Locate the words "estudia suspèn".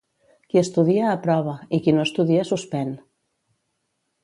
2.09-2.93